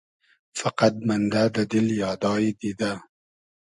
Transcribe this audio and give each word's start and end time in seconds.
فئقئد 0.57 0.95
مئندۂ 1.07 1.43
دۂ 1.53 1.63
دیل 1.71 1.87
یادای 2.01 2.47
دیدۂ 2.59 2.91